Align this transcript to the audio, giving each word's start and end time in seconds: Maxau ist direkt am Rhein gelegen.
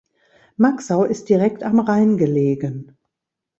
Maxau 0.57 1.03
ist 1.03 1.29
direkt 1.29 1.61
am 1.61 1.79
Rhein 1.79 2.17
gelegen. 2.17 2.97